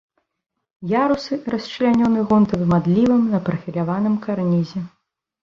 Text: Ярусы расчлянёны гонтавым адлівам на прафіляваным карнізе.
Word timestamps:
Ярусы 0.91 1.37
расчлянёны 1.55 2.19
гонтавым 2.31 2.73
адлівам 2.79 3.21
на 3.35 3.43
прафіляваным 3.51 4.19
карнізе. 4.27 4.85